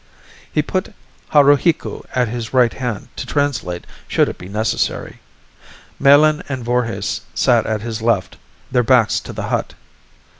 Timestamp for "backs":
8.81-9.19